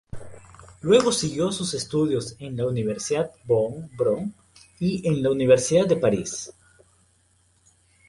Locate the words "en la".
2.39-2.65, 5.07-5.29